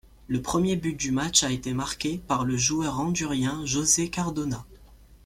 [0.27, 4.65] Le premier but du match a été marqué par le joueur hondurien José Cardona.